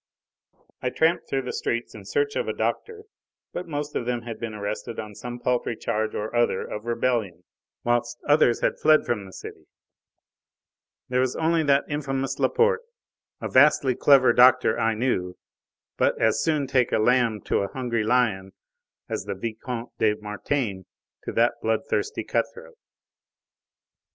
[0.81, 3.03] I tramped through the streets in search of a doctor,
[3.53, 7.43] but most of them had been arrested on some paltry charge or other of rebellion,
[7.83, 9.67] whilst others had fled from the city.
[11.09, 12.81] There was only that infamous Laporte
[13.41, 15.37] a vastly clever doctor, I knew
[15.97, 18.53] but as soon take a lamb to a hungry lion
[19.07, 20.85] as the Vicomte de Mortaine
[21.25, 22.79] to that bloodthirsty cut throat.